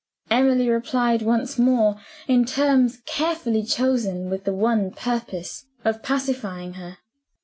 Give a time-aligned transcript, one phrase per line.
[0.31, 1.95] Emily replied once more,
[2.27, 6.97] in terms carefully chosen with the one purpose of pacifying her.